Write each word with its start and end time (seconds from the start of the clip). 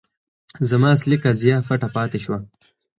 زما 0.69 0.89
اصلي 0.97 1.17
قضیه 1.23 1.55
پټه 1.67 1.87
پاتې 1.95 2.19
شوه. 2.23 2.37